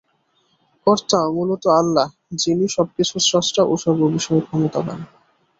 [0.87, 2.07] কর্তা মূলত আল্লাহ
[2.35, 4.99] যিনি সবকিছুর স্রষ্টা ও সর্ববিষয়ে ক্ষমতাবান।